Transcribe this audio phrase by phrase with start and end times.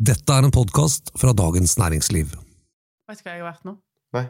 [0.00, 2.30] Dette er en podkast fra Dagens Næringsliv.
[3.10, 3.74] Vet du hva jeg har vært nå?
[4.16, 4.22] Nei.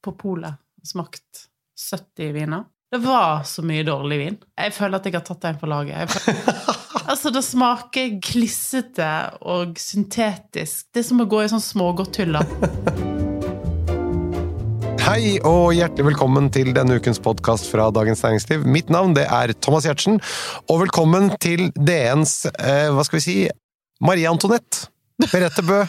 [0.00, 0.56] På polet.
[0.88, 1.42] Smakt
[1.76, 2.62] 70 viner.
[2.88, 4.38] Det var så mye dårlig vin.
[4.56, 5.98] Jeg føler at jeg har tatt en for laget.
[6.00, 6.70] Jeg føler...
[7.12, 9.10] altså, det smaker klissete
[9.44, 10.86] og syntetisk.
[10.88, 12.40] Det er som å gå i sånn smågodthylle.
[15.04, 18.64] Hei og hjertelig velkommen til denne ukens podkast fra Dagens Næringsliv.
[18.64, 20.16] Mitt navn det er Thomas Giertsen,
[20.72, 23.38] og velkommen til DNs eh, hva skal vi si
[24.00, 24.90] Marie Antoinette.
[25.32, 25.80] Merete Bø.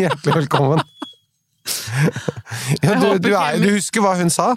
[0.00, 0.80] Hjertelig velkommen.
[2.80, 4.54] Ja, du, du, er, du husker hva hun sa?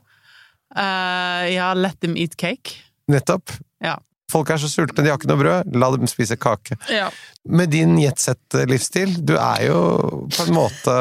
[0.73, 2.80] Uh, ja, let them eat cake.
[3.11, 3.52] Nettopp.
[3.83, 3.97] Ja.
[4.31, 5.75] Folk er så sultne, de har ikke noe brød.
[5.77, 6.80] La dem spise kake.
[6.89, 7.09] Ja.
[7.44, 9.80] Med din jetsett-livsstil, du er jo
[10.31, 10.97] på en måte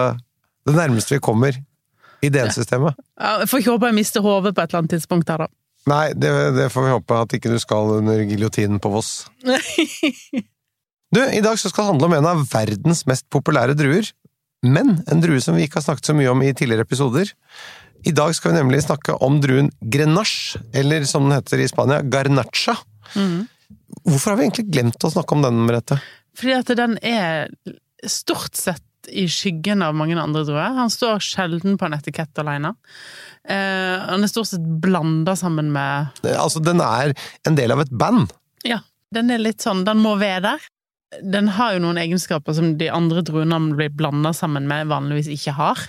[0.66, 1.56] det nærmeste vi kommer
[2.22, 2.98] i DN-systemet.
[3.18, 5.54] Jeg får ikke håpe jeg mister hodet på et eller annet tidspunkt her, da.
[5.90, 9.14] Nei, det, det får vi håpe at ikke du skal under giljotinen på Voss.
[11.12, 14.06] Du, i dag så skal det handle om en av verdens mest populære druer.
[14.64, 17.28] Men en drue som vi ikke har snakket så mye om i tidligere episoder.
[18.08, 22.00] I dag skal vi nemlig snakke om druen grenache, eller som den heter i Spania,
[22.00, 22.78] garnacha.
[24.02, 26.00] Hvorfor har vi egentlig glemt å snakke om den, Merete?
[26.38, 27.52] Fordi at den er
[28.08, 30.74] stort sett i skyggen av mange andre druer.
[30.78, 32.72] Han står sjelden på en etikett alene.
[33.44, 37.12] Eh, han er stort sett blanda sammen med Altså, den er
[37.44, 38.32] en del av et band.
[38.64, 38.80] Ja,
[39.12, 40.70] den er litt sånn Den må være der.
[41.20, 45.28] Den har jo noen egenskaper som de andre druene man blir blanda sammen med, vanligvis
[45.34, 45.82] ikke har.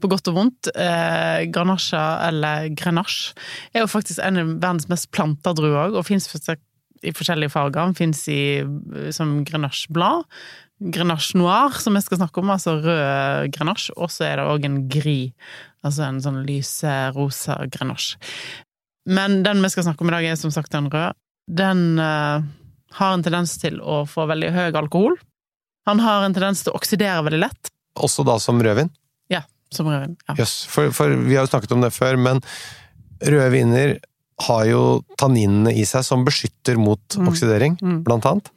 [0.00, 0.70] På godt og vondt.
[0.72, 3.34] Eh, Grenache, eller Grenache,
[3.74, 7.92] er jo faktisk en av verdens mest planta druer og fins i forskjellige farger.
[7.92, 8.24] Den fins
[9.16, 10.24] som grenache-blad.
[10.80, 13.92] Grenache noir, som jeg skal snakke om, altså rød grenache.
[14.00, 15.34] Og så er det òg en gris,
[15.84, 18.16] altså en sånn lyserosa grenache.
[19.10, 21.12] Men den vi skal snakke om i dag, er som sagt den røde.
[21.50, 22.48] Den eh,
[22.98, 25.16] har en tendens til å få veldig høy alkohol.
[25.88, 27.72] Han har en tendens til å oksidere veldig lett.
[28.00, 28.90] Også da som rødvin.
[29.32, 30.16] Ja, som rødvin.
[30.28, 30.36] Ja.
[30.42, 32.42] Yes, for, for vi har jo snakket om det før, men
[33.20, 33.98] røde viner
[34.40, 34.82] har jo
[35.20, 37.76] tanninene i seg som beskytter mot oksidering,
[38.06, 38.48] blant annet.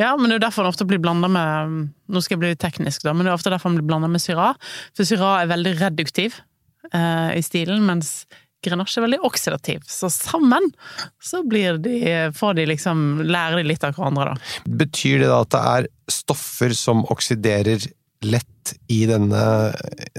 [0.00, 1.76] ja, men det er derfor den ofte blir blanda med
[2.08, 4.22] Nå skal jeg bli teknisk, da, men det er ofte derfor den blir blanda med
[4.24, 4.54] syra.
[4.96, 6.38] For syra er veldig reduktiv
[6.90, 8.24] eh, i stilen, mens
[8.64, 9.84] Grenache er veldig oksidativ.
[9.86, 10.70] Så sammen
[11.22, 11.98] så blir de,
[12.34, 14.72] får de liksom Lærer de litt av hverandre, da.
[14.80, 17.86] Betyr det da at det er stoffer som oksiderer
[18.26, 19.44] lett i denne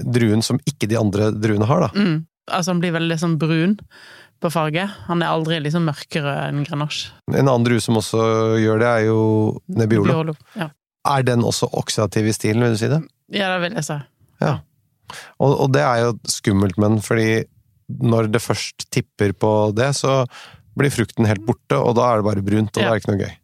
[0.00, 1.90] druen som ikke de andre druene har, da?
[1.94, 2.24] Mm.
[2.50, 3.76] Altså han blir veldig sånn brun
[4.40, 4.86] på farge.
[5.06, 7.12] Han er aldri liksom mørkere enn Grenache.
[7.30, 8.22] En annen drue som også
[8.62, 9.20] gjør det, er jo
[9.68, 10.08] Nebbiolo.
[10.08, 10.70] Nebbiolo Ja.
[11.08, 13.00] Er den også oksidativ i stilen, vil du si det?
[13.32, 13.96] ja, det vil jeg si.
[14.42, 14.58] Ja.
[15.40, 17.44] Og, og det er jo skummelt men fordi
[17.98, 20.22] når det først tipper på det, så
[20.78, 22.88] blir frukten helt borte, og da er det bare brunt, og Ja.
[22.88, 23.34] da er det ikke noe gøy.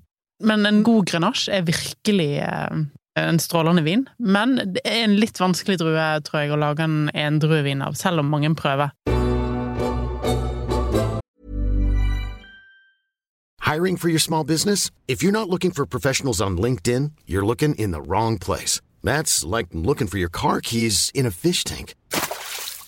[0.46, 2.84] Men en god grenasje er virkelig eh,
[3.16, 4.06] en strålende vin.
[4.20, 7.94] Men det er en litt vanskelig drue, tror jeg, å lage en, en druevin av,
[7.96, 8.92] selv om mange prøver.
[13.60, 14.90] Hiring for your small business?
[15.08, 18.80] If you're not looking for professionals on LinkedIn, you're looking in the wrong place.
[19.02, 21.94] That's like looking for your car keys in a fish tank.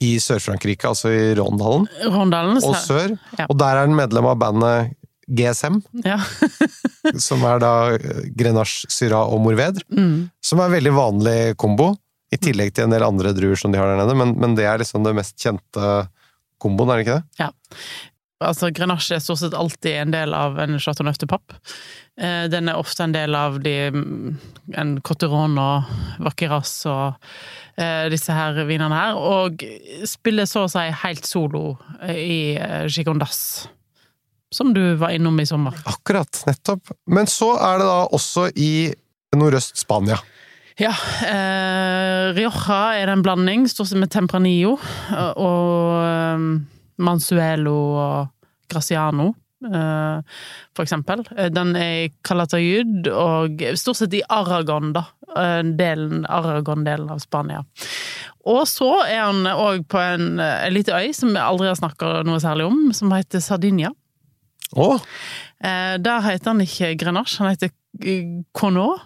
[0.00, 3.12] i Sør-Frankrike, altså i Råndalen, Rondalen og sør.
[3.38, 3.46] Ja.
[3.50, 4.94] Og der er han medlem av bandet
[5.30, 6.18] GSM, Ja.
[7.28, 10.30] som er da eh, Grenache, Syrah og Morvedre, Mm.
[10.42, 11.92] Som er en veldig vanlig kombo,
[12.30, 14.64] i tillegg til en del andre druer som de har der nede, men, men det
[14.70, 15.86] er liksom det mest kjente
[16.62, 17.44] komboen, er det ikke det?
[17.44, 17.50] ja.
[18.40, 21.58] Altså, Grenache er stort sett alltid en del av en Chateau Neuf de Pape.
[22.16, 24.38] Eh, Den er ofte en del av de, mm,
[24.80, 25.90] en Cotteron og
[26.24, 27.20] Vaqueras og
[27.76, 29.60] eh, disse her vinene her, og
[30.08, 32.40] spiller så å si helt solo eh, i
[32.88, 33.68] Gigondas.
[34.50, 35.76] Som du var innom i sommer.
[35.86, 36.90] Akkurat, nettopp.
[37.06, 38.72] Men så er det da også i
[39.36, 40.16] nordøst Spania.
[40.80, 40.90] Ja,
[41.28, 44.78] eh, Rioja er det en blanding, stort sett med Tempranillo
[45.36, 46.64] og,
[47.00, 48.28] Mansuelo og
[48.70, 49.32] Graciano.
[49.64, 50.20] eh,
[50.74, 51.20] for eksempel.
[51.36, 55.02] Eh, Den er i Calatayud og stort sett i Aragon, da.
[55.36, 57.60] eh, Delen, Aragon-delen av Spania.
[58.46, 62.22] Og så er han òg på en, en liten øy som vi aldri har snakka
[62.24, 63.90] noe særlig om, som heter Sardinia.
[64.76, 64.96] Oh.
[65.62, 67.70] Eh, Der heter han ikke Grenache, han heter
[68.56, 69.02] Connaught,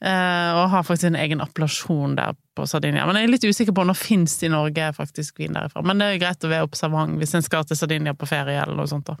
[0.00, 3.06] eh, og har faktisk en egen appellasjon der på Sardinia.
[3.06, 5.82] Men jeg er litt usikker på om det fins i Norge faktisk vin derifra.
[5.86, 8.78] Men det er greit å være observant hvis en skal til Sardinia på ferie eller
[8.78, 9.10] noe sånt.
[9.10, 9.16] da.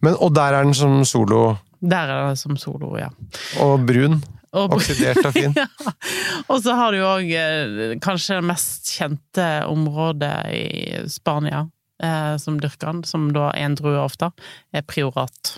[0.00, 3.10] Men, og der er den som solo Der er den som solo, ja.
[3.60, 4.22] og brun.
[4.54, 5.52] Og, Oksidert og fin.
[5.62, 5.66] ja.
[6.46, 7.32] og så har du jo òg
[8.04, 10.66] kanskje det mest kjente området i
[11.10, 11.64] Spania
[12.02, 14.30] eh, som dyrker den, som da er en drue ofte,
[14.72, 15.56] er priorat.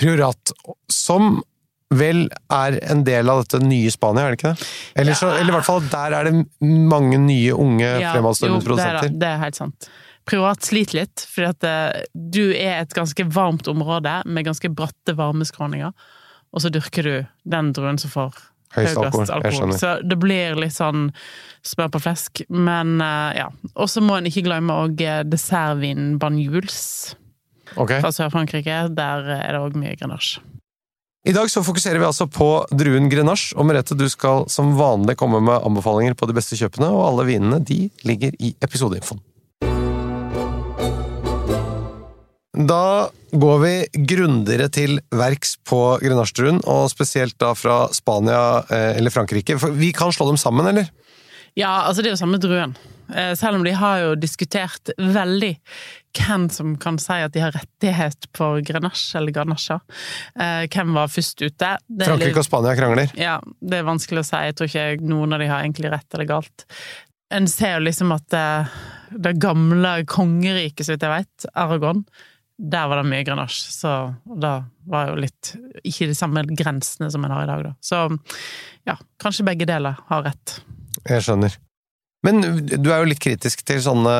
[0.00, 0.54] Priorat,
[0.92, 1.42] som
[1.92, 4.70] vel er en del av dette nye Spania, er det ikke det?
[5.02, 6.34] Eller, så, eller i hvert fall der er det
[6.64, 9.08] mange nye, unge, Ja, fremadstående er produsenter.
[9.08, 9.20] det.
[9.20, 9.90] Det er helt sant.
[10.24, 15.16] Privat sliter litt, fordi at eh, du er et ganske varmt område med ganske bratte
[15.18, 15.92] varmeskråninger,
[16.54, 17.14] og så dyrker du
[17.50, 18.42] den druen som får
[18.74, 19.74] Høyest alkohol, alkohol.
[19.78, 21.12] Så det blir litt sånn
[21.62, 22.40] smør på flesk.
[22.50, 23.50] Men eh, ja.
[23.74, 24.98] Og så må en ikke glemme òg
[25.30, 26.80] dessertvinen Banjuls
[27.76, 28.00] okay.
[28.00, 28.80] fra Sør-Frankrike.
[28.96, 30.42] Der er det òg mye grenache.
[31.24, 35.14] I dag så fokuserer vi altså på druen Grenache, og Merete, du skal som vanlig
[35.16, 39.22] komme med anbefalinger på de beste kjøpene, og alle vinene de ligger i episodeinfoen.
[42.68, 43.72] Da går vi
[44.12, 49.56] grundigere til verks på Grenache-druen, og spesielt da fra Spania eh, eller Frankrike.
[49.58, 50.92] For vi kan slå dem sammen, eller?
[51.56, 52.76] Ja, altså det er jo samme druen.
[53.08, 55.54] Eh, Selv om de har jo diskutert veldig
[56.14, 59.80] hvem som kan si at de har rettighet på grenache eller ganache.
[60.38, 61.72] Eh, Hvem var først ute?
[61.88, 63.10] Det Frankrike og Spania krangler.
[63.18, 64.42] Ja, det er vanskelig å si.
[64.48, 66.66] Jeg tror ikke noen av de har egentlig rett eller galt.
[67.34, 68.46] En ser jo liksom at det,
[69.26, 72.04] det gamle kongeriket, så vidt jeg vet, Aragon,
[72.54, 73.72] der var det mye grenache.
[73.74, 73.90] Så
[74.38, 74.52] da
[74.86, 77.74] var jo litt Ikke de samme grensene som en har i dag, da.
[77.82, 78.04] Så
[78.86, 80.60] ja, kanskje begge deler har rett.
[81.08, 81.56] Jeg skjønner.
[82.24, 84.12] Men du er jo litt kritisk til sånne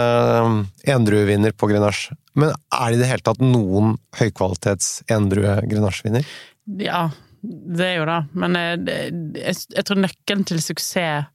[0.45, 0.57] um,
[0.93, 2.13] endrueviner på Grenache.
[2.37, 6.27] Men er det i det hele tatt noen høykvalitets endrue Grenache-viner?
[6.83, 7.07] Ja,
[7.41, 8.19] det er jo det.
[8.37, 8.75] Men eh,
[9.41, 11.31] jeg, jeg tror nøkkelen til suksess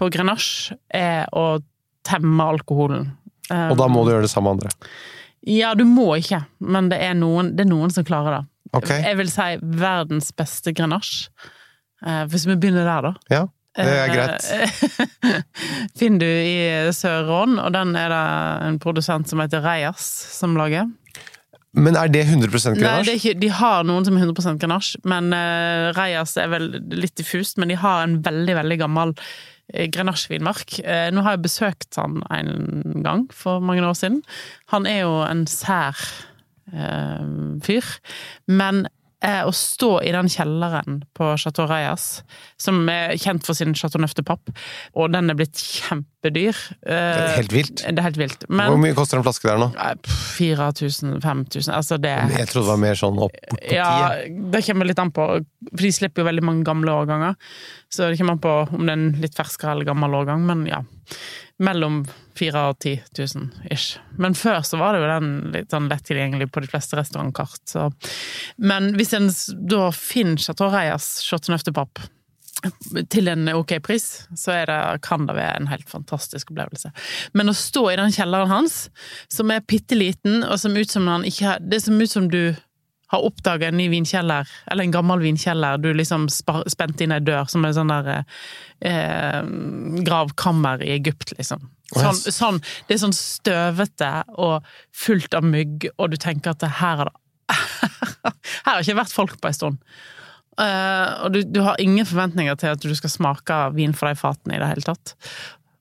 [0.00, 1.60] på grenache er å
[2.08, 3.10] temme alkoholen.
[3.52, 4.72] Eh, Og da må du gjøre det samme andre.
[5.46, 8.44] Ja, du må ikke, men det er noen, det er noen som klarer det.
[8.78, 9.02] Okay.
[9.04, 9.48] Jeg vil si
[9.82, 11.28] verdens beste grenache.
[12.06, 13.14] Eh, Hvis vi begynner der, da.
[13.34, 13.42] ja.
[13.76, 14.48] Det er greit.
[15.22, 15.62] greit.
[15.98, 16.56] Finner du i
[16.92, 18.24] Sør-Rån, og den er det
[18.68, 20.90] en produsent som heter Reias som lager.
[21.72, 23.30] Men er det 100 Nei, det Grenache?
[23.30, 27.56] er de har noen som er 100% grenache, men uh, Reias er vel litt diffust.
[27.56, 29.16] Men de har en veldig, veldig gammel
[29.72, 30.78] grenache-vinmark.
[30.84, 34.20] Eh, nå har jeg besøkt han en gang for mange år siden.
[34.72, 35.98] Han er jo en sær
[36.72, 37.24] eh,
[37.64, 37.94] fyr.
[38.50, 38.90] Men eh,
[39.46, 42.22] å stå i den kjelleren på Chateau Reyes,
[42.58, 44.54] som er kjent for sin Chateau Neuf de Pape,
[44.98, 47.84] og den er blitt kjempedyr Det er helt vilt.
[47.86, 48.46] Det er helt vilt.
[48.50, 49.70] Hvor mye koster en flaske der nå?
[49.78, 49.94] eh,
[50.38, 53.74] 4000-5000, altså det Jeg trodde det var mer sånn opp på ti.
[53.76, 53.90] ja,
[54.26, 55.28] det kommer litt an på.
[55.72, 57.36] For de slipper jo veldig mange gamle årganger.
[57.92, 60.66] Så det kommer an på om det er en litt ferskere eller gammel årgang, men
[60.70, 60.82] ja.
[61.62, 62.02] Mellom
[62.38, 63.98] 4000 og 10 000 ish.
[64.18, 67.62] Men før så var det jo den litt sånn lett tilgjengelig på de fleste restaurantkart.
[67.68, 67.90] Så.
[68.56, 69.30] Men hvis en
[69.70, 71.20] da finner Chateau Reyas
[71.72, 72.08] Pape
[73.10, 74.06] til en ok pris,
[74.38, 76.92] så er det, kan det være en helt fantastisk opplevelse.
[77.34, 78.76] Men å stå i den kjelleren hans,
[79.32, 82.28] som er bitte liten, og som ut som han ikke har Det ser ut som
[82.30, 82.54] du
[83.12, 87.46] har oppdaga en ny vinkjeller, eller en gammel vinkjeller, du liksom spent inn ei dør,
[87.50, 89.40] som er sånn der eh,
[90.06, 91.68] gravkammer i Egypt, liksom.
[91.92, 97.04] Sånn, sånn, det er sånn støvete og fullt av mygg, og du tenker at her
[97.04, 97.18] har det
[98.64, 99.80] Her har ikke vært folk på en stund.
[100.60, 104.20] Uh, og du, du har ingen forventninger til at du skal smake vin fra de
[104.20, 105.14] fatene i det hele tatt.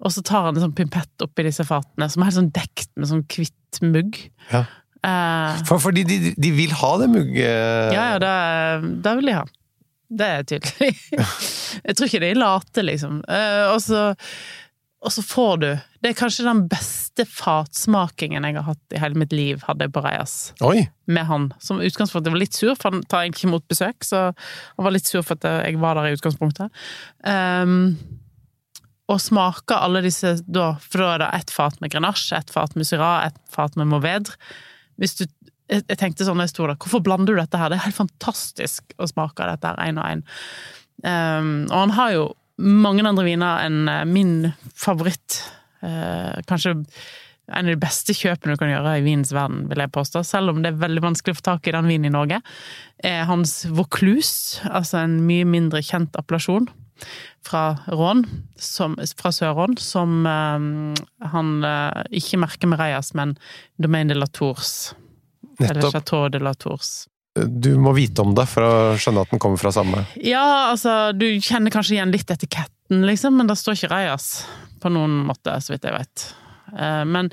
[0.02, 2.90] Og så tar han en sånn pimpett oppi disse fatene, som er helt sånn dekt
[2.98, 4.18] med sånn hvitt mugg.
[4.50, 4.66] Ja.
[5.02, 7.48] Eh, For, fordi de, de vil ha det mugge...
[7.96, 9.46] ja, ja, det, det vil de ha.
[10.12, 10.92] Det er tydelig.
[11.88, 13.22] Jeg tror ikke de er late, liksom.
[13.32, 14.12] Eh, og, så,
[15.02, 15.68] og så får du
[16.04, 19.94] Det er kanskje den beste fatsmakingen jeg har hatt i hele mitt liv, hadde jeg
[19.96, 20.36] på Reias.
[20.66, 20.88] Oi!
[21.12, 21.50] Med han.
[21.64, 24.96] Som utgangspunktet var litt sur, for han tar egentlig ikke imot besøk, så han var
[24.96, 26.74] litt sur for at jeg var der i utgangspunktet.
[27.28, 27.94] Um,
[29.12, 32.76] og smaker alle disse da, for da er det ett fat med grenache, ett fat
[32.80, 34.40] med syrah, ett fat med mourvedre.
[35.00, 35.26] Hvis du
[35.72, 37.72] jeg tenkte sånn jeg sto hvorfor blander du dette her?
[37.72, 40.24] Det er helt fantastisk å smake dette her én og én.
[41.06, 42.26] Um, og han har jo
[42.62, 45.40] mange andre viner enn eh, min favoritt.
[45.82, 46.76] Uh, kanskje
[47.52, 50.22] en av de beste kjøpene du kan gjøre i vinens verden, vil jeg påstå.
[50.28, 52.42] Selv om det er veldig vanskelig å få tak i den vinen i Norge.
[53.08, 56.70] Er hans Vaucluse, altså en mye mindre kjent appellasjon
[57.46, 58.26] fra Rån,
[58.60, 63.36] som, fra Sør-Rån, som eh, han eh, ikke merker med Reias, men
[63.82, 64.94] Domaine de la Tours.
[65.60, 65.94] Eller Nettopp.
[65.98, 67.08] Chateau de la Tours.
[67.36, 71.14] du må vite om det for å skjønne at den kommer fra samme Ja, altså,
[71.16, 74.26] du kjenner kanskje igjen litt etiketten, liksom, men det står ikke Reyas
[74.84, 76.26] på noen måte, så vidt jeg vet.
[76.76, 77.30] Eh, Men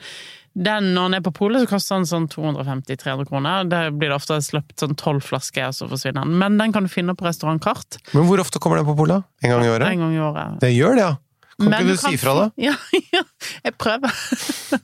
[0.59, 3.69] den, når den er på polet, så koster den sånn 250-300 kroner.
[3.71, 6.35] Der blir det ofte sluppet sånn tolv flasker, og så forsvinner den.
[6.41, 9.23] Men den kan du finne på restaurantkart Men hvor ofte kommer den på polet?
[9.45, 9.87] En gang i året?
[9.93, 10.59] en gang i året.
[10.65, 11.15] Det gjør det, ja!
[11.59, 12.45] Kan Men ikke du kan si fra, da?
[12.69, 12.75] Ja,
[13.15, 13.23] ja,
[13.67, 14.13] jeg prøver.
[14.13, 14.79] uh,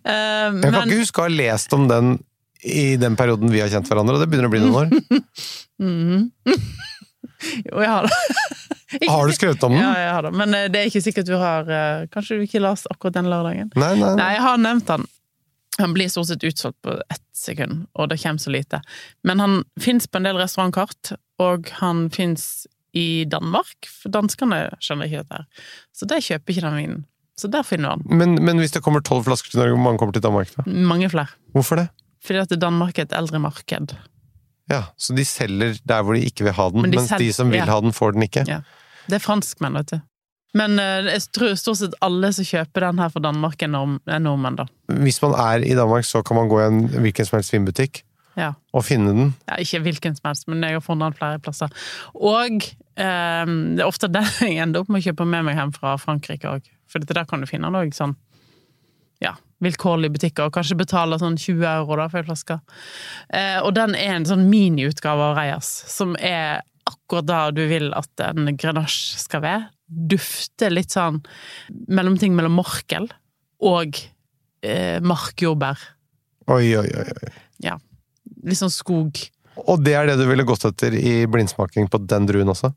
[0.06, 2.14] Jeg kan men- ikke huske å ha lest om den
[2.66, 4.88] i den perioden vi har kjent hverandre, og det begynner å bli noen år.
[5.76, 6.30] Mhm.
[7.68, 8.75] Jo, jeg har det.
[9.10, 9.82] Har du skrevet om den?
[9.82, 10.32] Ja, jeg har det.
[10.38, 13.30] Men eh, det er ikke sikkert du har eh, Kanskje du ikke leste akkurat den
[13.32, 13.72] lørdagen?
[13.74, 15.06] Nei, nei, Nei, jeg har nevnt han.
[15.80, 18.80] Han blir stort sett utsolgt på ett sekund, og det kommer så lite.
[19.26, 21.12] Men han fins på en del restaurantkart,
[21.42, 22.64] og han fins
[22.96, 23.90] i Danmark.
[23.90, 25.68] For danskene skjønner ikke dette her.
[25.92, 27.04] Så de kjøper ikke den vinen.
[27.36, 28.18] Så der finner du den.
[28.22, 30.64] Men, men hvis det kommer tolv flasker til Norge, hvor mange kommer til Danmark da?
[30.64, 31.28] Mange flere.
[31.52, 31.90] Hvorfor det?
[32.24, 33.92] Fordi at Danmark er et eldre marked.
[34.70, 37.32] Ja, Så de selger der hvor de ikke vil ha den, Men de mens de
[37.32, 37.68] som vil ja.
[37.70, 38.44] ha den, får den ikke?
[38.48, 38.60] Ja.
[39.06, 40.00] Det er franskmenn, vet du.
[40.56, 43.98] Men eh, jeg tror stort sett alle som kjøper den her fra Danmark, er, norm
[44.08, 44.66] er nordmenn, da.
[45.04, 48.02] Hvis man er i Danmark, så kan man gå i en hvilken som helst vinbutikk
[48.36, 48.50] Ja.
[48.76, 49.34] og finne den.
[49.48, 51.72] Ja, ikke hvilken som helst, men jeg har funnet den flere plasser.
[52.14, 52.58] Og
[52.96, 55.94] eh, det er ofte der jeg ender opp med å kjøpe med meg hjem fra
[56.00, 56.72] Frankrike òg.
[56.90, 58.25] For der kan du finne noe sånn ja,
[59.64, 62.58] vilkårlige butikker, og kanskje betale sånn 20 euro da for en flaske.
[63.32, 67.90] Eh, og den er en sånn miniutgave av Reyas, som er akkurat da du vil
[67.96, 69.70] at en grenache skal være.
[69.86, 71.22] Dufter litt sånn
[71.88, 73.08] mellomting mellom morkel
[73.64, 73.98] og
[74.66, 75.80] eh, markjordbær.
[76.52, 77.06] Oi, oi, oi.
[77.06, 77.32] oi.
[77.64, 77.78] Ja.
[78.46, 79.18] Litt sånn skog.
[79.64, 82.74] Og det er det du ville gått etter i blindsmaking på den druen også?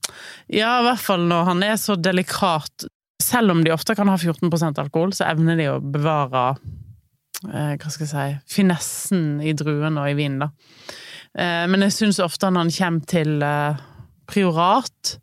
[0.47, 2.87] Ja, i hvert fall når han er så delikat.
[3.23, 6.45] Selv om de ofte kan ha 14% alkohol, så evner de å bevare
[7.49, 10.47] eh, hva skal jeg si finessen i druen og i vinen.
[11.35, 13.81] Eh, men jeg syns ofte når han kommer til eh,
[14.29, 15.17] priorat,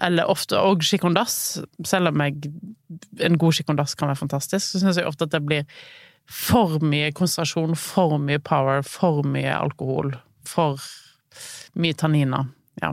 [0.00, 2.52] eller ofte òg chicondas, selv om jeg,
[3.26, 5.66] en god chicondas kan være fantastisk, så syns jeg ofte at det blir
[6.28, 10.12] for mye konsentrasjon, for mye power, for mye alkohol,
[10.46, 10.80] for
[11.78, 12.50] mye tanniner.
[12.82, 12.92] Ja,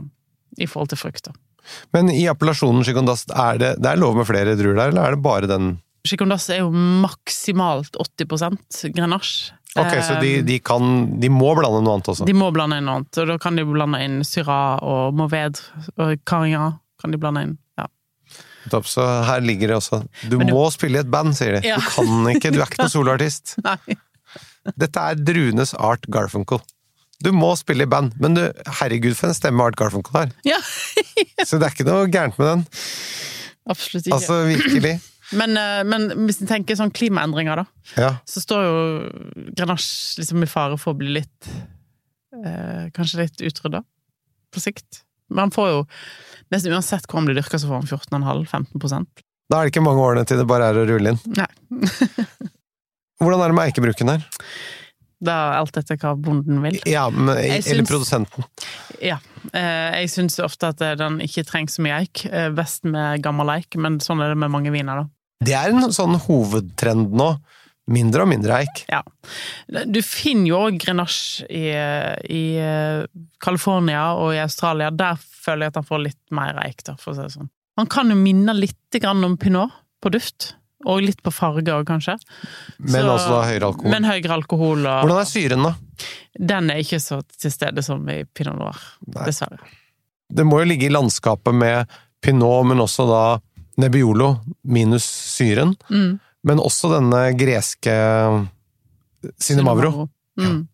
[0.58, 1.36] i forhold til frukt, da.
[1.92, 5.16] Men i appellasjonen Chikondas, er det, det er lov med flere druer der, eller er
[5.16, 9.52] det bare den Chikondas er jo maksimalt 80% grenache.
[9.76, 12.24] Ok, så de, Eh, de kan De må blande noe annet også?
[12.24, 15.58] de må blande inn noe annet, og da kan de blande inn Syrah og Moved
[15.98, 16.78] og Carignan.
[17.02, 17.84] Kan de blande inn, ja.
[18.86, 19.98] Så her ligger det også
[20.30, 21.66] Du du- må spille i et band, sier de.
[21.68, 21.76] Ja.
[21.76, 23.56] Du kan ikke, du er ikke noen soloartist.
[24.76, 26.62] Dette er druenes Art Garfunkel.
[27.24, 28.42] Du må spille i band, men du,
[28.80, 30.32] herregud for en stemme Art Garfunkel har.
[30.44, 30.58] Ja,
[31.48, 32.64] Så det er ikke noe gærent med den.
[33.70, 34.18] absolutt ikke.
[34.18, 34.94] Altså, virkelig.
[35.36, 37.64] Men, eh, men hvis en tenker sånn klimaendringer, da,
[37.98, 38.10] Ja.
[38.28, 38.76] så står jo
[39.58, 41.48] grenache liksom i fare for å bli litt
[42.36, 43.80] eh, Kanskje litt utrydda
[44.54, 45.00] på sikt.
[45.30, 45.80] Men han får jo
[46.54, 47.88] Nesten uansett hvor han blir dyrka, så får han
[48.46, 51.18] 14,5-15% Da er det ikke mange årene til det bare er å rulle inn.
[51.34, 51.48] Nei.
[53.18, 54.24] Hvordan er det med eikebruken her?
[55.22, 56.76] Det er alt etter hva bonden vil.
[56.84, 58.44] Ja, men, Eller syns- produsenten.
[59.00, 59.16] Ja.
[59.52, 62.26] Eh, jeg syns ofte at den ikke trenger så mye eik.
[62.28, 65.08] Eh, Best med gammel eik, men sånn er det med mange viner, da.
[65.46, 67.30] Det er en sånn hovedtrend nå.
[67.88, 68.80] Mindre og mindre eik.
[68.90, 68.98] Ja.
[69.86, 71.68] Du finner jo òg grenache i,
[72.34, 73.04] i eh,
[73.38, 74.90] California og i Australia.
[74.90, 77.50] Der føler jeg at han får litt mer eik, da, for å si det sånn.
[77.78, 79.70] Han kan jo minne litt om pinot
[80.02, 80.54] på duft.
[80.86, 82.14] Og litt på farge òg, kanskje.
[82.78, 83.90] Men Så- også da høyere alkohol.
[83.90, 84.86] Men høyere alkohol.
[84.86, 85.74] Og, Hvordan er syren, da?
[86.38, 88.78] Den er ikke så til stede som i pinot noir,
[89.08, 89.24] Nei.
[89.26, 89.58] dessverre.
[90.32, 91.88] Det må jo ligge i landskapet med
[92.22, 93.22] pinot, men også da
[93.78, 95.74] Nebbiolo minus syren.
[95.90, 96.18] Mm.
[96.44, 97.92] Men også denne greske
[99.42, 100.08] Cinemavro.
[100.38, 100.68] Mm.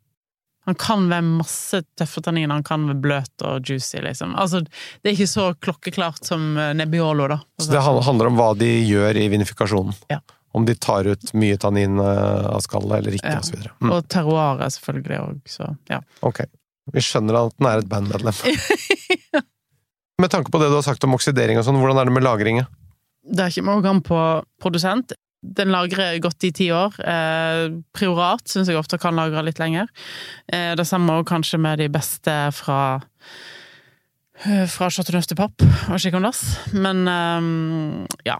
[0.69, 4.37] Han kan være masse tøffe tanniner, han kan være bløt og juicy, liksom.
[4.38, 7.40] Altså, det er ikke så klokkeklart som eh, Nebbiolo, da.
[7.59, 9.97] Så det handler om hva de gjør i vinifikasjonen.
[10.12, 10.21] Ja.
[10.54, 13.40] Om de tar ut mye tannin eh, av skallet eller ikke, Ja.
[13.42, 13.73] og så videre.
[13.83, 15.99] Mm, Og terroiret selvfølgelig òg, så ja.
[16.23, 16.45] ok.
[16.92, 18.38] Vi skjønner at den er et bandmedlem.
[20.23, 22.23] Med tanke på det du har sagt om oksidering og sånn, hvordan er det med
[22.23, 22.66] lagringen?
[23.23, 24.19] Det er ikke noe an på
[24.62, 25.14] produsent.
[25.43, 26.95] Den lagrer godt i ti år.
[27.03, 29.89] Eh, priorat syns jeg ofte kan lagre litt lenger.
[30.47, 32.83] Eh, det samme også kanskje med de beste fra
[34.45, 36.45] eh, fra Chateauneuf de Papp og Chicondas.
[36.73, 38.39] Men eh, ja.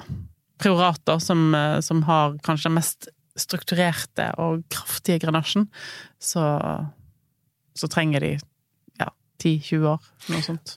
[0.63, 5.67] Priorat, da, som, som har kanskje den mest strukturerte og kraftige grenasjen,
[6.23, 6.45] så,
[7.75, 8.31] så trenger de
[9.01, 9.11] ja,
[9.43, 10.77] 10-20 år, noe sånt.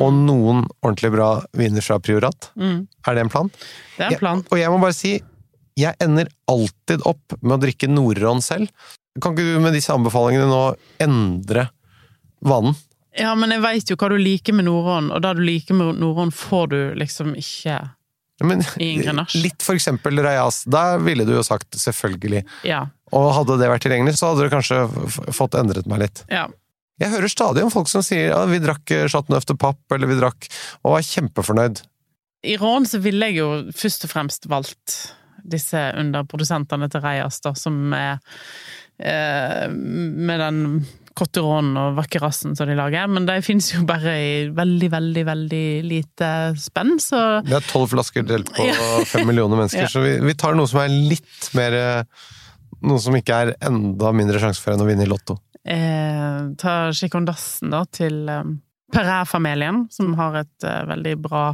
[0.00, 2.50] og noen ordentlig bra viner fra Priorat?
[2.58, 3.50] Er det en plan?
[3.96, 4.42] Det er en plan.
[4.42, 5.12] Jeg, og jeg må bare si,
[5.78, 8.70] jeg ender alltid opp med å drikke Nordron selv.
[9.22, 10.62] Kan ikke du med disse anbefalingene nå
[11.02, 11.68] endre
[12.44, 12.74] vanen?
[13.14, 16.00] Ja, men jeg veit jo hva du liker med Nordånd, og det du liker med
[16.02, 17.76] Nordånd, får du liksom ikke
[18.42, 19.38] Men, I en grenasje.
[19.44, 20.64] Litt for eksempel Rajas.
[20.66, 22.42] Da ville du jo sagt selvfølgelig.
[22.66, 22.88] Ja.
[23.14, 24.80] Og hadde det vært tilgjengelig, så hadde du kanskje
[25.30, 26.24] fått endret meg litt.
[26.32, 26.48] ja.
[27.02, 30.18] Jeg hører stadig om folk som sier ja, vi drakk Chateauneuf de Papp, eller vi
[30.20, 30.46] drakk
[30.84, 31.82] og var kjempefornøyd.
[32.44, 34.98] I Rån så ville jeg jo først og fremst valgt
[35.44, 38.18] disse underprodusentene til Reias, da, som er
[39.00, 40.60] eh, med den
[41.14, 45.64] Cotteron og Vakkerassen som de lager, men de finnes jo bare i veldig, veldig, veldig
[45.86, 48.66] lite spenn, så Det er tolv flasker delt på
[49.12, 49.90] fem millioner mennesker, Ja.
[49.92, 52.30] så vi, vi tar noe som er litt mer eh,
[52.84, 55.38] Noe som ikke er enda mindre sjanse for enn å vinne i Lotto.
[55.68, 58.54] Eh, ta Chicondassen da til eh,
[58.94, 61.44] Perret-familien, som har et eh, veldig bra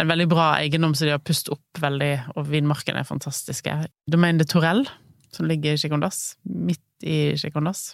[0.00, 3.76] en veldig bra eiendom som de har pustet opp veldig, og vinmarkene er fantastiske.
[4.10, 4.86] Domaine de Torell,
[5.32, 7.92] som ligger i Chicondas, midt i Chicondas.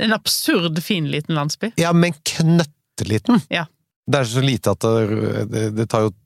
[0.00, 1.74] En absurd fin liten landsby.
[1.78, 3.44] Ja, men knøtteliten!
[3.52, 3.68] Ja.
[4.04, 6.18] Det er så lite at det, det, det tar jo et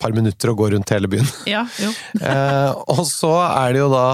[0.00, 1.26] par minutter å gå rundt hele byen.
[1.48, 1.90] Ja, jo.
[2.20, 4.06] eh, og så er det jo da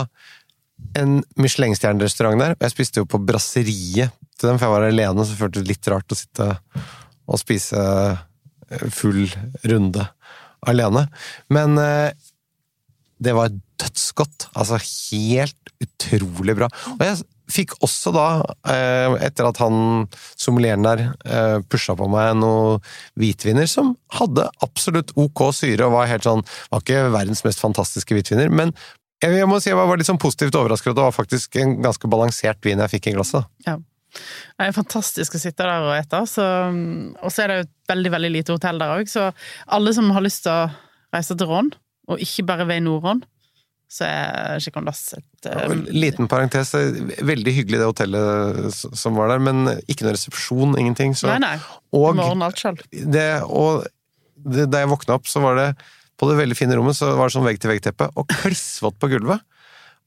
[0.98, 5.26] en Michelin-stjernerestaurant der, og jeg spiste jo på brasseriet til dem, for jeg var alene,
[5.26, 6.48] så føltes det litt rart å sitte
[7.32, 9.24] og spise eh, full
[9.68, 10.06] runde
[10.68, 11.06] alene.
[11.52, 12.10] Men eh,
[13.22, 14.50] det var dødsgodt.
[14.58, 16.68] Altså helt utrolig bra.
[16.96, 18.26] Og jeg fikk også da,
[18.72, 20.06] eh, etter at han
[20.40, 22.78] sommelieren der pusha på meg noe
[23.20, 28.16] hvitviner som hadde absolutt ok syre og var helt sånn Var ikke verdens mest fantastiske
[28.16, 28.72] hvitviner, men
[29.22, 32.10] jeg må si jeg var litt sånn positivt overrasket at det var faktisk en ganske
[32.10, 33.46] balansert vin jeg fikk i glasset.
[33.68, 33.78] Ja.
[34.12, 36.20] Det er fantastisk å sitte der og ete.
[36.20, 39.30] Og så er det jo et veldig veldig lite hotell der òg, så
[39.72, 40.66] alle som har lyst til å
[41.14, 41.70] reise til Rån,
[42.12, 43.22] og ikke bare ved Nord-Rån,
[43.92, 45.82] så er Chicondas et um...
[45.92, 51.12] Liten parentes, veldig hyggelig det hotellet som var der, men ikke noe resepsjon, ingenting.
[51.18, 51.56] Så, Nei, nei.
[51.92, 52.80] Du og må ordne alt sjøl.
[52.90, 53.84] det, og
[54.42, 55.68] det, da jeg våkna opp, så var det
[56.22, 59.42] på det veldig fine rommet så var det sånn vegg-til-vegg-teppe, og klissvått på gulvet.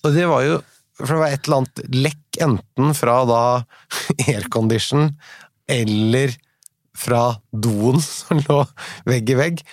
[0.06, 0.62] Og det var jo
[0.96, 3.40] For det var et eller annet lekk, enten fra da
[4.32, 5.10] aircondition
[5.68, 6.32] eller
[6.96, 8.62] fra doen som lå
[9.04, 9.66] vegg i vegg.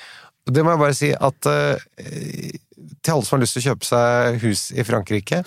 [0.50, 1.84] Det må jeg bare si at eh,
[3.06, 5.44] til alle som har lyst til å kjøpe seg hus i Frankrike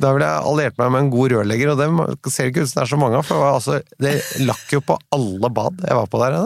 [0.00, 2.00] da ville jeg alliert meg med en god rørlegger, og dem
[2.32, 4.14] ser ikke ut som det er så mange av, for det, var altså, det
[4.48, 6.38] lakk jo på alle bad jeg var på der.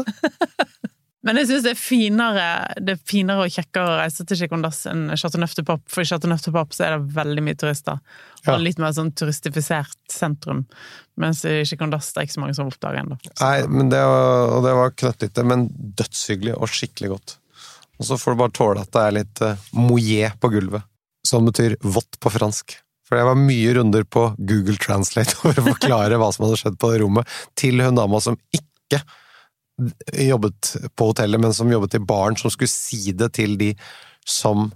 [1.27, 5.57] Men jeg syns det Det er finere og kjekkere å reise til Chicondas enn Chateauneuf
[5.59, 7.99] de Pape, for i Chateauneuf de Pape så er det veldig mye turister.
[8.45, 8.55] Ja.
[8.55, 10.65] Og litt mer sånn turistifisert sentrum.
[11.19, 13.19] Mens i Chicondas det er ikke så mange som oppdager ennå.
[13.43, 15.67] Nei, men det var, og det var knøttlite, men
[15.99, 17.39] dødshyggelig og skikkelig godt.
[17.99, 20.87] Og så får du bare tåle at det er litt uh, mouillé på gulvet,
[21.27, 22.79] som betyr vått på fransk.
[23.09, 26.79] For det var mye runder på Google Translate for å forklare hva som hadde skjedd
[26.79, 29.03] på det rommet, til hun dama som ikke
[30.13, 33.73] jobbet på hotellet, men som jobbet i baren, som skulle si det til de
[34.29, 34.69] som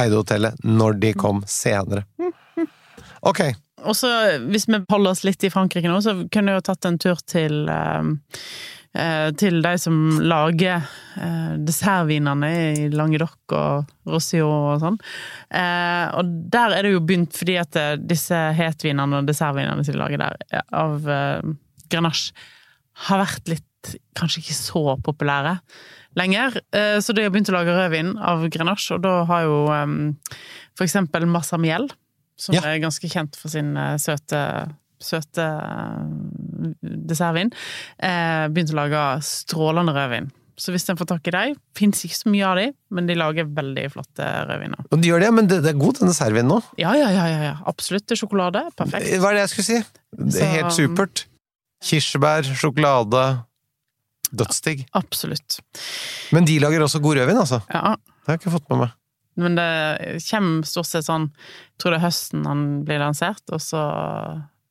[0.00, 2.06] eide hotellet, når de kom senere.
[3.26, 3.40] Ok,
[3.86, 4.08] Og så,
[4.50, 7.20] hvis vi holder oss litt i Frankrike nå, så kunne jeg jo tatt en tur
[7.28, 8.08] til eh,
[8.96, 10.80] eh, til de som lager
[11.20, 14.98] eh, dessertvinene i Languedoc og Roussillon og sånn.
[15.60, 20.02] Eh, og der er det jo begynt, fordi at disse hetvinene og dessertvinene som de
[20.02, 21.06] lager der, av
[21.92, 22.32] Grenache,
[23.06, 23.65] har vært litt
[24.18, 25.58] kanskje ikke så populære
[26.16, 26.56] lenger.
[26.72, 29.58] Eh, så de har begynt å lage rødvin av Grenache, og da har jo
[30.76, 31.88] for eksempel Massamiel,
[32.36, 32.62] som Ja.
[32.64, 37.50] er ganske kjent for sin eh, søte søte eh, dessertvin,
[38.00, 40.30] begynt å lage strålende rødvin.
[40.56, 43.14] Så hvis en får tak i dem Fins ikke så mye av dem, men de
[43.14, 44.86] lager veldig flotte rødviner.
[44.90, 46.62] og de gjør det, men det, er god denne dessertvinen nå.
[46.80, 48.08] Ja, ja, ja, ja, absolutt.
[48.16, 48.62] Sjokolade.
[48.74, 49.10] Perfekt.
[49.20, 49.82] Hva er det jeg skulle si?
[50.16, 51.26] Det er helt supert.
[51.84, 53.26] Kirsebær, sjokolade.
[54.30, 54.86] Dødsdigg.
[54.98, 55.60] Absolutt.
[56.34, 57.60] Men de lager også god rødvin, altså.
[57.72, 57.96] Ja.
[57.96, 58.94] Det har jeg ikke fått med meg.
[59.36, 59.68] Men det
[60.30, 63.82] kommer stort sett sånn Jeg tror det er høsten han blir lansert, og så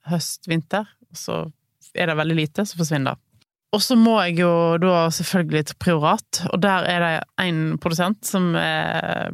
[0.10, 0.90] høst-vinter.
[1.12, 1.44] Og så
[1.96, 3.22] er det veldig lite, så forsvinner det.
[3.76, 7.14] Og så må jeg jo da selvfølgelig til Priorat, og der er det
[7.44, 9.28] en produsent som er,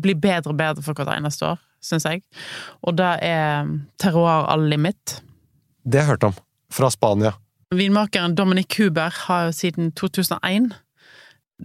[0.00, 2.22] blir bedre og bedre for hvert eneste år, syns jeg.
[2.86, 3.68] Og det er
[4.00, 5.18] Terroir All Limit.
[5.84, 6.40] Det har jeg hørt om.
[6.72, 7.34] Fra Spania.
[7.72, 10.72] Vinmakeren Dominic Huber har jo siden 2001,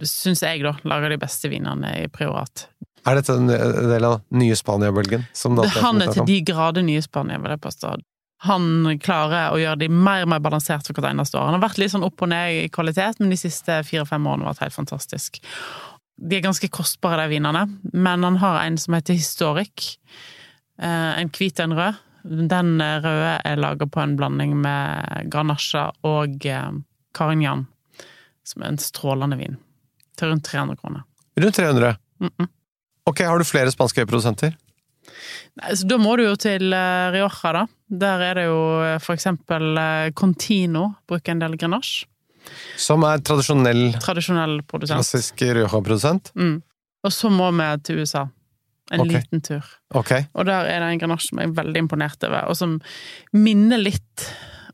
[0.08, 2.68] syns jeg, da, laga de beste vinene i Priorat.
[3.08, 5.26] Er dette en del av nye Spania-bølgen?
[5.82, 7.92] han er til de grader nye Spania, vil jeg påstå.
[8.46, 11.48] Han klarer å gjøre de mer og mer balansert for hvert eneste år.
[11.48, 14.46] Han har vært litt sånn opp og ned i kvalitet, men de siste fire-fem årene
[14.46, 15.40] har vært helt fantastisk.
[16.18, 19.96] De er ganske kostbare, de vinene, men han har en som heter Historic.
[20.78, 21.98] Eh, En hvit og en rød.
[22.24, 26.70] Den røde er laga på en blanding med granasja og eh,
[27.14, 27.66] Carignan,
[28.46, 29.58] som er en strålende vin.
[30.18, 31.04] Til rundt 300 kroner.
[31.38, 31.96] Rundt 300.
[32.20, 32.48] Mm -mm.
[33.04, 34.56] Ok, har du flere spanske produsenter?
[35.60, 37.66] Nei, Så da må du jo til eh, Rioja, da.
[37.88, 42.06] Der er det jo eh, for eksempel eh, Contino bruker en del Grenache.
[42.76, 45.02] Som er tradisjonell, Tradisjonell produsent.
[45.02, 46.32] klassisk Rioja-produsent?
[46.34, 46.62] Mm.
[47.04, 48.26] Og så må vi til USA.
[48.90, 49.18] En okay.
[49.18, 49.66] liten tur.
[49.94, 50.24] Okay.
[50.32, 52.78] Og der er det en granasje som jeg er veldig imponert over, og som
[53.36, 54.28] minner litt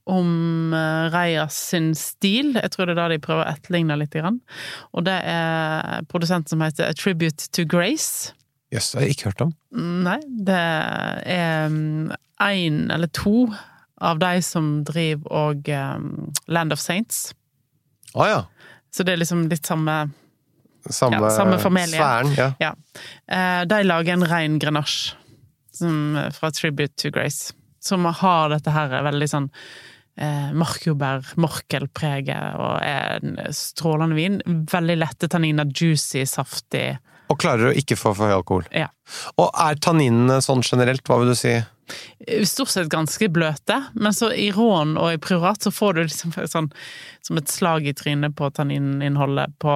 [0.04, 2.52] om uh, Reias sin stil.
[2.58, 4.14] Jeg tror det er da de prøver å etterligne litt.
[4.14, 4.38] Grann.
[4.94, 8.34] Og det er produsent som heter A Tribute to Grace.
[8.74, 9.54] Jøss, det har jeg ikke hørt om.
[10.04, 10.60] Nei, det
[11.34, 11.74] er
[12.44, 13.48] én eller to
[14.04, 17.32] av de som driver og um, Land of Saints.
[18.14, 18.40] Å ja.
[18.94, 19.96] Så det er liksom litt samme
[20.90, 21.96] Samme, Ja, samme familie.
[21.98, 22.34] sfæren.
[22.36, 22.52] Ja.
[22.60, 22.74] Ja.
[23.28, 25.14] Eh, de lager en ren grenasje
[25.72, 29.48] som, fra Tribute to Grace, som har dette her veldig sånn
[30.16, 34.38] eh, markjordbær, morkelpreget, og er en strålende vin.
[34.70, 36.98] Veldig lette tanniner, juicy, saftig.
[37.32, 38.66] Og klarer å ikke få for høy alkohol.
[38.74, 38.90] Ja.
[39.40, 41.54] Og er tanninene sånn generelt, hva vil du si?
[42.48, 46.32] Stort sett ganske bløte, men så i rån og i priorat så får du liksom
[46.32, 46.70] sånn
[47.24, 49.74] som et slag i trynet på tannininnholdet på,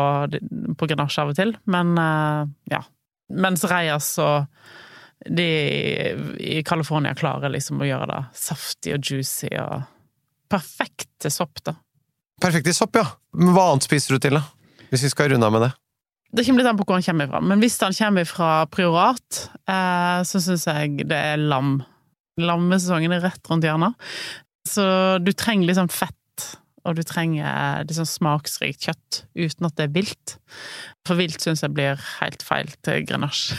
[0.78, 1.56] på Grenache av og til.
[1.68, 2.84] Men eh, ja.
[3.28, 4.46] Mens Reyas og
[5.28, 5.48] de
[6.40, 9.82] i California klarer liksom å gjøre det saftig og juicy og
[10.48, 11.74] perfekt til sopp, da.
[12.40, 13.04] Perfekt i sopp, ja.
[13.36, 14.46] Men hva annet spiser du til, da?
[14.88, 15.72] Hvis vi skal runde av med det.
[16.28, 19.46] Det kommer litt an på hvor han kommer fra, men hvis han kommer fra priorat,
[19.64, 21.78] eh, så syns jeg det er lam.
[22.38, 23.96] Lammesesongen er rett rundt hjørnet.
[24.68, 24.84] Så
[25.24, 26.44] du trenger litt sånn fett,
[26.84, 30.36] og du trenger litt sånn smaksrikt kjøtt, uten at det er vilt.
[31.08, 33.56] For vilt syns jeg blir helt feil til grenasje.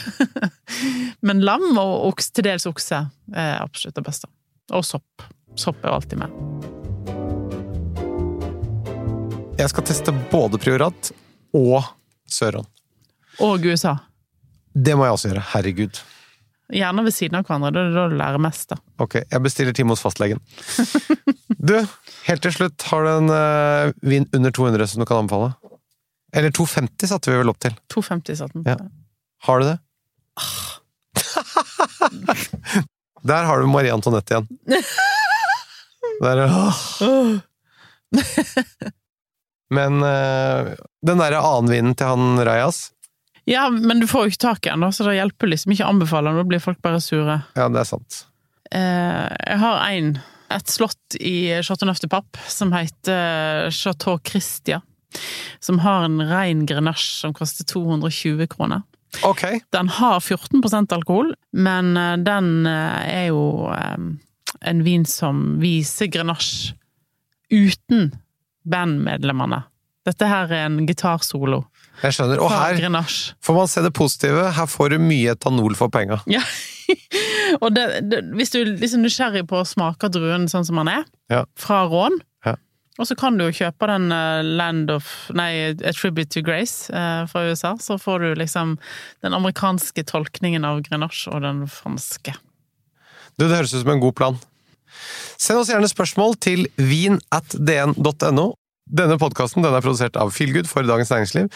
[1.25, 3.01] men lam og oks, til dels okse
[3.33, 4.29] er absolutt det beste.
[4.77, 5.25] Og sopp.
[5.57, 6.37] Sopp er alltid med.
[9.57, 11.09] Jeg skal teste både Priorat
[11.57, 11.81] og
[12.33, 12.67] Søron.
[13.45, 13.95] Og USA.
[14.73, 15.45] Det må jeg også gjøre.
[15.53, 16.01] Herregud.
[16.69, 18.77] Gjerne ved siden av hverandre, det er da du lærer mest, da.
[19.01, 20.41] Ok, jeg bestiller time hos fastlegen.
[21.59, 21.73] Du,
[22.23, 25.49] helt til slutt, har du en uh, vin under 200 som du kan anbefale?
[26.31, 27.73] Eller 250 satte vi vel opp til.
[27.91, 28.63] 250 satte den.
[28.69, 28.77] Ja.
[29.43, 29.75] Har du det?
[33.27, 34.47] Der har du Marie Antoinette igjen.
[36.23, 37.39] Der, åh.
[39.73, 40.73] Men uh,
[41.05, 42.89] den derre annenvinen til han Rajas,
[43.49, 45.85] Ja, men du får jo ikke tak i den, da, så det hjelper liksom ikke
[45.87, 46.41] å anbefale den.
[46.41, 47.39] Da blir folk bare sure.
[47.57, 48.23] ja, det er sant.
[48.69, 50.19] Eh, jeg har én.
[50.49, 54.81] et slott i Chateau Neuf de Pape som heter Chateau Christia.
[55.59, 58.81] Som har en rein grenache som koster 220 kroner.
[59.25, 59.43] Ok.
[59.73, 63.69] Den har 14% alkohol, men eh, den eh, er jo
[64.61, 66.75] en vin som viser grenache
[67.49, 68.11] uten
[68.71, 69.63] bandmedlemmene.
[70.07, 71.59] Dette her er en gitarsolo
[72.01, 72.39] Jeg skjønner.
[72.41, 72.79] Og her
[73.43, 74.45] får man se det positive.
[74.55, 76.21] Her får du mye etanol for penga.
[76.31, 76.41] Ja.
[77.61, 80.89] Og det, det, hvis du er liksom nysgjerrig på å smake druen sånn som den
[80.89, 81.43] er, Ja.
[81.59, 82.15] fra Rån,
[82.47, 82.55] Ja.
[82.97, 85.05] og så kan du jo kjøpe den eh, Land of
[85.37, 88.77] Nei, A Tribute to Grace eh, fra USA, så får du liksom
[89.21, 92.33] den amerikanske tolkningen av Grenache og den franske.
[93.37, 94.39] Du, det høres ut som en god plan.
[95.37, 98.49] Send oss gjerne spørsmål til vin at dn.no.
[98.89, 101.49] Denne podkasten er produsert av Feelgood for Dagens Næringsliv.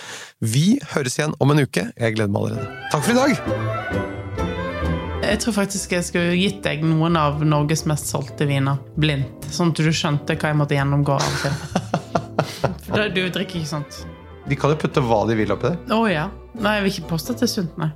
[0.54, 1.88] Vi høres igjen om en uke.
[1.98, 2.68] Jeg gleder meg allerede.
[2.94, 3.32] Takk for i dag!
[5.24, 9.72] Jeg tror faktisk jeg skulle gitt deg noen av Norges mest solgte viner blindt, sånn
[9.74, 11.56] at du skjønte hva jeg måtte gjennomgå av og til.
[12.86, 14.04] For da- du drikker ikke sånt?
[14.46, 15.78] De kan jo putte hva de vil oppi det.
[15.96, 16.28] Å ja.
[16.60, 17.90] Nei, jeg vil ikke påstå at det er sunt, nei.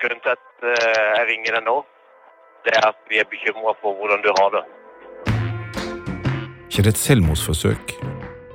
[0.00, 1.76] Grunnen til at eh, jeg ringer deg nå,
[2.64, 4.64] det er at vi er bekymra for hvordan du har det.
[6.70, 7.86] Ikke det et selvmordsforsøk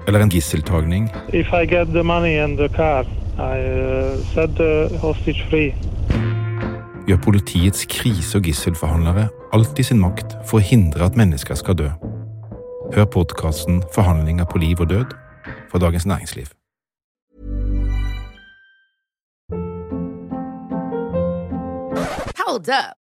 [0.08, 1.10] eller en gisseltagning?
[1.34, 3.02] If I get the money and the car,
[3.38, 5.76] I uh, set the hostage free.
[7.08, 11.78] Gjør politiets krise- og gisselforhandlere alt i sin makt for å hindre at mennesker skal
[11.78, 11.90] dø.
[12.96, 15.16] Hør podkasten 'Forhandlinger på liv og død'
[15.72, 16.48] fra Dagens Næringsliv.
[22.38, 23.05] Hold up.